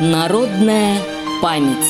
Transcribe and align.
Народная 0.00 0.96
память. 1.42 1.86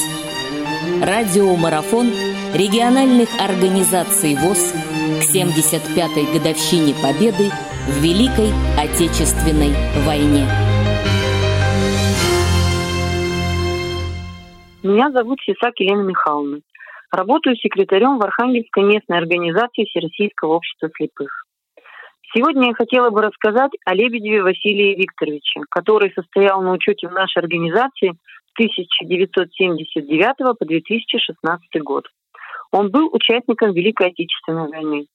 Радиомарафон 1.01 2.09
региональных 2.53 3.29
организаций 3.41 4.35
ВОЗ 4.35 4.73
к 5.21 5.35
75-й 5.35 6.37
годовщине 6.37 6.95
Победы 7.01 7.51
в 7.87 8.03
Великой 8.03 8.51
Отечественной 8.77 9.73
войне. 10.05 10.47
Меня 14.83 15.11
зовут 15.13 15.39
Сисак 15.47 15.79
Елена 15.79 16.03
Михайловна. 16.03 16.61
Работаю 17.13 17.57
секретарем 17.57 18.19
в 18.19 18.23
Архангельской 18.23 18.83
местной 18.83 19.19
организации 19.19 19.85
Всероссийского 19.85 20.55
общества 20.55 20.91
слепых. 20.97 21.47
Сегодня 22.35 22.69
я 22.69 22.75
хотела 22.75 23.11
бы 23.11 23.21
рассказать 23.21 23.73
о 23.85 23.95
Лебедеве 23.95 24.43
Василии 24.43 24.95
Викторовиче, 24.95 25.61
который 25.71 26.13
состоял 26.15 26.63
на 26.63 26.73
учете 26.73 27.09
в 27.09 27.13
нашей 27.13 27.39
организации 27.39 28.13
с 28.13 28.53
1979 28.55 30.59
по 30.59 30.65
2016 30.65 31.83
год. 31.83 32.07
Он 32.71 32.91
был 32.91 33.11
участником 33.13 33.75
Великой 33.75 34.09
Отечественной 34.09 34.69
войны. 34.69 35.07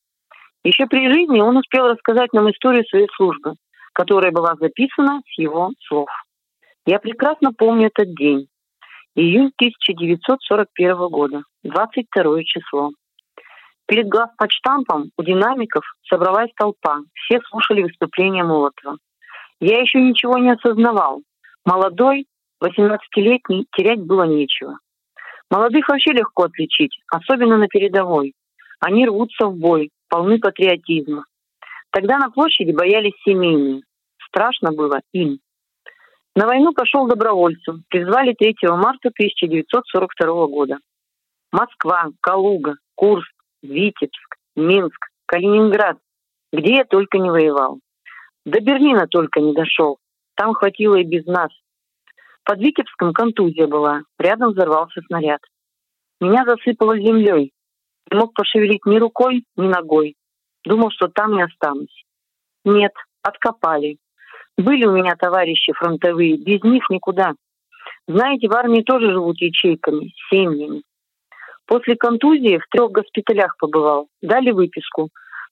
Еще 0.63 0.85
при 0.85 1.11
жизни 1.11 1.39
он 1.39 1.57
успел 1.57 1.87
рассказать 1.87 2.33
нам 2.33 2.51
историю 2.51 2.85
своей 2.85 3.07
службы, 3.15 3.53
которая 3.93 4.31
была 4.31 4.53
записана 4.59 5.21
с 5.25 5.39
его 5.39 5.71
слов. 5.87 6.09
Я 6.85 6.99
прекрасно 6.99 7.51
помню 7.51 7.87
этот 7.87 8.15
день. 8.15 8.47
Июнь 9.15 9.51
1941 9.57 10.95
года, 11.09 11.41
22 11.63 12.43
число. 12.43 12.91
Перед 13.87 14.09
главпочтампом 14.09 15.11
у 15.17 15.23
динамиков 15.23 15.83
собралась 16.09 16.51
толпа. 16.57 16.99
Все 17.13 17.39
слушали 17.49 17.83
выступление 17.83 18.43
Молотова. 18.43 18.97
Я 19.61 19.79
еще 19.79 20.01
ничего 20.01 20.37
не 20.37 20.51
осознавал. 20.51 21.21
Молодой, 21.65 22.27
18-летний, 22.61 23.65
терять 23.75 24.01
было 24.01 24.23
нечего. 24.23 24.77
Молодых 25.49 25.87
вообще 25.87 26.11
легко 26.11 26.43
отличить, 26.43 26.99
особенно 27.09 27.57
на 27.57 27.67
передовой. 27.67 28.33
Они 28.81 29.05
рвутся 29.05 29.47
в 29.47 29.55
бой, 29.55 29.89
полны 30.09 30.39
патриотизма. 30.39 31.23
Тогда 31.91 32.17
на 32.17 32.29
площади 32.29 32.71
боялись 32.71 33.13
семейные. 33.23 33.83
Страшно 34.27 34.73
было 34.73 34.99
им. 35.13 35.39
На 36.35 36.45
войну 36.45 36.73
пошел 36.73 37.07
добровольцем. 37.07 37.83
Призвали 37.87 38.33
3 38.33 38.55
марта 38.63 39.09
1942 39.09 40.47
года. 40.47 40.77
Москва, 41.53 42.09
Калуга, 42.19 42.75
Курск, 42.95 43.31
Витебск, 43.61 44.35
Минск, 44.55 45.07
Калининград, 45.25 45.97
где 46.53 46.77
я 46.77 46.85
только 46.85 47.17
не 47.17 47.29
воевал. 47.29 47.79
До 48.45 48.59
Берлина 48.61 49.07
только 49.07 49.41
не 49.41 49.53
дошел. 49.53 49.97
Там 50.35 50.53
хватило 50.53 50.95
и 50.95 51.03
без 51.03 51.25
нас. 51.25 51.49
Под 52.43 52.59
Витебском 52.59 53.13
контузия 53.13 53.67
была. 53.67 54.03
Рядом 54.17 54.51
взорвался 54.51 55.01
снаряд. 55.07 55.41
Меня 56.21 56.45
засыпало 56.45 56.97
землей. 56.97 57.51
Не 58.09 58.17
мог 58.19 58.33
пошевелить 58.33 58.85
ни 58.85 58.97
рукой, 58.97 59.43
ни 59.57 59.67
ногой. 59.67 60.15
Думал, 60.63 60.91
что 60.91 61.07
там 61.07 61.33
не 61.33 61.43
останусь. 61.43 62.05
Нет, 62.63 62.93
откопали. 63.21 63.97
Были 64.57 64.85
у 64.85 64.93
меня 64.93 65.15
товарищи 65.15 65.73
фронтовые, 65.73 66.37
без 66.37 66.63
них 66.63 66.89
никуда. 66.89 67.33
Знаете, 68.07 68.47
в 68.47 68.53
армии 68.53 68.81
тоже 68.81 69.11
живут 69.11 69.41
ячейками, 69.41 70.13
семьями. 70.29 70.83
После 71.67 71.97
контузии 71.97 72.59
в 72.59 72.67
трех 72.69 72.91
госпиталях 72.91 73.55
побывал. 73.59 74.07
Дали 74.21 74.51
выписку. 74.51 75.09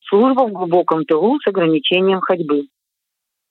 Служба 0.07 0.47
в 0.47 0.51
глубоком 0.51 1.03
тылу 1.03 1.39
с 1.39 1.47
ограничением 1.47 2.21
ходьбы. 2.21 2.67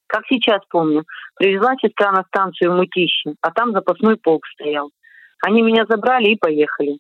Как 0.07 0.23
сейчас 0.29 0.61
помню, 0.71 1.05
привезла 1.37 1.75
сестра 1.77 2.13
на 2.13 2.25
станцию 2.25 2.75
Мытищи, 2.75 3.35
а 3.43 3.51
там 3.51 3.73
запасной 3.73 4.17
полк 4.17 4.47
стоял. 4.47 4.91
Они 5.45 5.61
меня 5.61 5.85
забрали 5.87 6.31
и 6.31 6.39
поехали. 6.39 6.99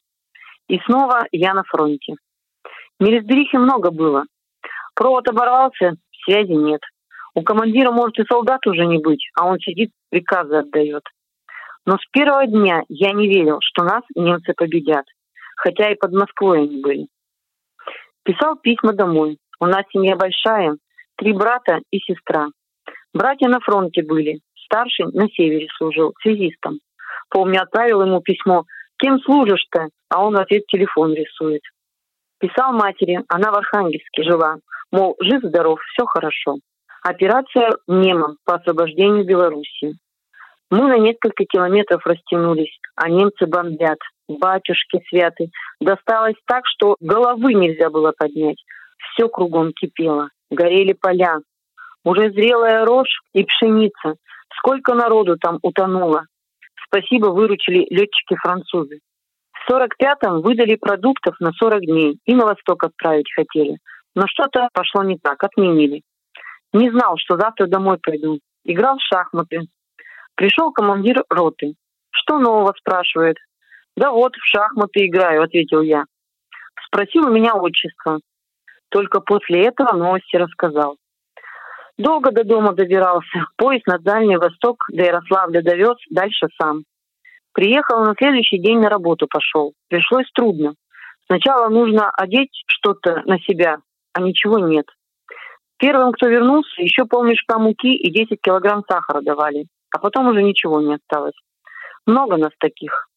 И 0.69 0.79
снова 0.81 1.27
я 1.33 1.55
на 1.55 1.63
фронте. 1.65 2.17
Неразберихи 3.01 3.57
много 3.57 3.91
было. 3.91 4.25
Провод 4.95 5.29
оборвался, 5.29 5.95
связи 6.25 6.53
нет. 6.53 6.81
У 7.35 7.43
командира 7.43 7.91
может 7.91 8.19
и 8.19 8.25
солдат 8.25 8.67
уже 8.67 8.85
не 8.85 8.99
быть, 8.99 9.31
а 9.35 9.47
он 9.47 9.59
сидит, 9.61 9.91
приказы 10.11 10.57
отдает. 10.57 11.05
Но 11.87 11.97
с 11.97 12.07
первого 12.13 12.47
дня 12.47 12.83
я 12.89 13.13
не 13.13 13.29
верил, 13.29 13.59
что 13.61 13.85
нас 13.85 14.03
немцы 14.15 14.53
победят 14.55 15.05
хотя 15.57 15.91
и 15.91 15.97
под 15.97 16.13
Москвой 16.13 16.63
они 16.63 16.81
были. 16.81 17.07
Писал 18.25 18.57
письма 18.57 18.93
домой. 18.93 19.39
У 19.61 19.67
нас 19.67 19.85
семья 19.93 20.17
большая, 20.17 20.77
три 21.17 21.33
брата 21.33 21.81
и 21.91 21.99
сестра. 21.99 22.49
Братья 23.13 23.49
на 23.49 23.61
фронте 23.61 24.03
были, 24.03 24.41
старший 24.65 25.07
на 25.13 25.29
севере 25.29 25.69
служил, 25.77 26.15
связистом. 26.23 26.81
Помню, 27.31 27.63
отправил 27.63 28.03
ему 28.03 28.21
письмо 28.21 28.65
«Кем 28.99 29.21
служишь-то?» 29.21 29.89
А 30.09 30.25
он 30.25 30.37
ответ 30.39 30.67
телефон 30.67 31.15
рисует. 31.15 31.63
Писал 32.39 32.73
матери, 32.73 33.21
она 33.29 33.51
в 33.51 33.57
Архангельске 33.57 34.23
жила, 34.23 34.57
мол, 34.91 35.17
жив-здоров, 35.21 35.81
все 35.81 36.05
хорошо. 36.07 36.57
Операция 37.03 37.71
немом 37.87 38.39
по 38.45 38.55
освобождению 38.55 39.27
Белоруссии. 39.27 39.99
Мы 40.71 40.89
на 40.89 40.99
несколько 40.99 41.45
километров 41.45 42.05
растянулись, 42.07 42.79
а 42.97 43.09
немцы 43.09 43.47
бомбят 43.47 43.99
батюшки 44.29 45.03
святы. 45.09 45.51
Досталось 45.81 46.37
так, 46.47 46.65
что 46.67 46.97
головы 47.01 47.55
нельзя 47.55 47.91
было 47.91 48.13
поднять. 48.17 48.63
Все 48.99 49.29
кругом 49.29 49.73
кипело. 49.73 50.29
Горели 50.51 50.93
поля. 50.93 51.39
Уже 52.05 52.31
зрелая 52.31 52.85
рожь 52.85 53.21
и 53.33 53.45
пшеница. 53.45 54.17
Сколько 54.59 54.95
народу 54.95 55.37
там 55.37 55.59
утонуло. 55.63 56.27
Спасибо, 56.87 57.27
выручили 57.27 57.87
летчики-французы. 57.91 59.01
В 59.53 59.71
45-м 59.71 60.43
выдали 60.43 60.77
продуктов 60.77 61.41
на 61.41 61.53
40 61.53 61.81
дней 61.81 62.19
и 62.25 62.35
на 62.35 62.45
восток 62.45 62.85
отправить 62.85 63.33
хотели. 63.35 63.79
Но 64.15 64.27
что-то 64.27 64.69
пошло 64.73 65.03
не 65.03 65.19
так, 65.19 65.43
отменили. 65.43 66.03
Не 66.73 66.91
знал, 66.91 67.17
что 67.17 67.37
завтра 67.37 67.67
домой 67.67 67.99
пойду. 68.01 68.41
Играл 68.65 68.99
в 68.99 69.03
шахматы. 69.03 69.63
Пришел 70.35 70.73
командир 70.73 71.25
роты. 71.29 71.75
Что 72.11 72.39
нового 72.39 72.75
спрашивает? 72.79 73.37
«Да 73.97 74.11
вот, 74.11 74.35
в 74.35 74.45
шахматы 74.45 75.07
играю»,— 75.07 75.43
ответил 75.45 75.83
я. 75.83 76.05
Спросил 76.87 77.27
у 77.27 77.31
меня 77.31 77.55
отчество. 77.55 78.21
Только 78.89 79.21
после 79.21 79.67
этого 79.67 79.97
новости 79.97 80.37
рассказал. 80.37 80.97
Долго 81.97 82.33
до 82.33 82.45
дома 82.45 82.73
добирался. 82.73 83.47
Поезд 83.57 83.87
на 83.87 83.99
Дальний 83.99 84.37
Восток 84.37 84.79
до 84.89 85.05
Ярославля 85.05 85.63
довез, 85.63 85.97
дальше 86.11 86.49
сам. 86.61 86.83
Приехал 87.53 88.05
на 88.05 88.15
следующий 88.19 88.59
день 88.59 88.81
на 88.81 88.89
работу 88.89 89.29
пошел. 89.29 89.75
Пришлось 89.89 90.31
трудно. 90.35 90.75
Сначала 91.27 91.69
нужно 91.69 92.11
одеть 92.11 92.51
что-то 92.67 93.23
на 93.27 93.39
себя, 93.39 93.79
а 94.13 94.21
ничего 94.21 94.59
нет. 94.59 94.87
Первым, 95.79 96.13
кто 96.13 96.29
вернулся, 96.29 96.83
еще 96.83 97.05
полмешка 97.05 97.59
муки 97.59 97.95
и 97.95 98.11
10 98.11 98.41
килограмм 98.41 98.83
сахара 98.89 99.21
давали. 99.21 99.67
А 99.95 99.99
потом 100.01 100.29
уже 100.29 100.43
ничего 100.43 100.81
не 100.81 100.95
осталось. 100.95 101.35
Много 102.07 102.37
нас 102.37 102.51
таких. 102.59 103.09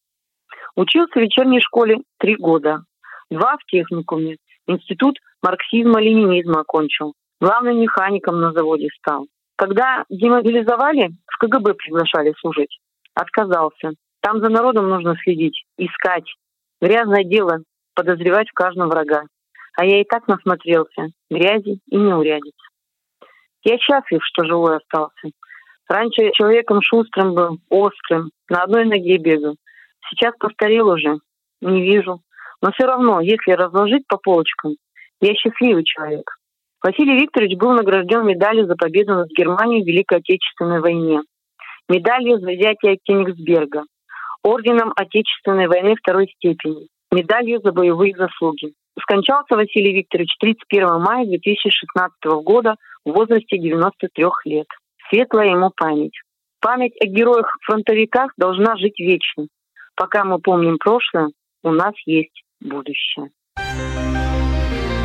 Учился 0.76 1.18
в 1.18 1.22
вечерней 1.22 1.60
школе 1.60 1.98
три 2.18 2.36
года. 2.36 2.82
Два 3.30 3.56
в 3.56 3.64
техникуме. 3.66 4.36
Институт 4.66 5.16
марксизма-ленинизма 5.42 6.60
окончил. 6.60 7.14
Главным 7.40 7.80
механиком 7.80 8.40
на 8.40 8.52
заводе 8.52 8.88
стал. 8.98 9.26
Когда 9.56 10.04
демобилизовали, 10.08 11.10
в 11.26 11.38
КГБ 11.38 11.74
приглашали 11.74 12.32
служить. 12.38 12.78
Отказался. 13.14 13.92
Там 14.20 14.40
за 14.40 14.48
народом 14.48 14.88
нужно 14.88 15.16
следить, 15.22 15.64
искать. 15.76 16.24
Грязное 16.80 17.24
дело 17.24 17.58
подозревать 17.94 18.48
в 18.50 18.54
каждом 18.54 18.88
врага. 18.88 19.22
А 19.76 19.84
я 19.84 20.00
и 20.00 20.04
так 20.04 20.26
насмотрелся. 20.28 21.08
Грязи 21.30 21.80
и 21.86 21.96
неурядиц. 21.96 22.54
Я 23.64 23.78
счастлив, 23.78 24.20
что 24.22 24.44
живой 24.44 24.76
остался. 24.76 25.30
Раньше 25.88 26.30
человеком 26.32 26.80
шустрым 26.82 27.34
был, 27.34 27.58
острым, 27.70 28.30
на 28.48 28.62
одной 28.62 28.84
ноге 28.84 29.16
бегал. 29.18 29.56
Сейчас 30.10 30.34
постарел 30.38 30.88
уже, 30.88 31.18
не 31.60 31.82
вижу. 31.82 32.20
Но 32.60 32.72
все 32.72 32.86
равно, 32.86 33.20
если 33.20 33.52
разложить 33.52 34.06
по 34.08 34.16
полочкам, 34.16 34.76
я 35.20 35.34
счастливый 35.34 35.84
человек. 35.84 36.30
Василий 36.82 37.20
Викторович 37.20 37.56
был 37.56 37.72
награжден 37.72 38.24
медалью 38.24 38.66
за 38.66 38.76
победу 38.76 39.14
над 39.14 39.28
Германией 39.30 39.82
в 39.82 39.86
Великой 39.86 40.18
Отечественной 40.18 40.80
войне, 40.80 41.22
медалью 41.88 42.38
за 42.38 42.50
взятие 42.50 42.98
Кенигсберга, 43.02 43.82
орденом 44.44 44.92
Отечественной 44.94 45.66
войны 45.66 45.96
второй 45.96 46.28
степени, 46.28 46.88
медалью 47.10 47.60
за 47.62 47.72
боевые 47.72 48.14
заслуги. 48.16 48.74
Скончался 49.00 49.56
Василий 49.56 49.92
Викторович 49.92 50.36
31 50.40 51.00
мая 51.00 51.24
2016 51.24 52.12
года 52.44 52.76
в 53.04 53.10
возрасте 53.10 53.58
93 53.58 54.24
лет. 54.44 54.66
Светлая 55.08 55.50
ему 55.50 55.70
память. 55.76 56.18
Память 56.60 56.94
о 57.00 57.06
героях-фронтовиках 57.06 58.32
должна 58.36 58.76
жить 58.76 58.98
вечно. 58.98 59.46
Пока 59.98 60.22
мы 60.22 60.38
помним 60.38 60.78
прошлое, 60.78 61.30
у 61.64 61.72
нас 61.72 61.92
есть 62.06 62.44
будущее. 62.60 63.30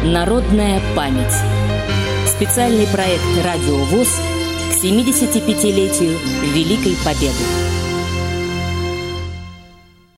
Народная 0.06 0.80
память. 0.96 1.34
Специальный 2.28 2.86
проект 2.94 3.26
«Радио 3.44 3.78
ВОЗ» 3.90 4.22
к 4.70 4.86
75-летию 4.86 6.14
Великой 6.54 6.94
Победы. 7.04 7.73